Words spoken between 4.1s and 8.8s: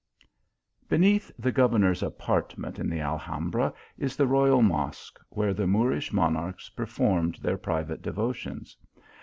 the royal Mosque, where the Moorish monarchs performed their private devotions.